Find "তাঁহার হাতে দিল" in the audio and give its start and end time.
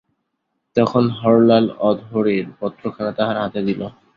3.17-3.81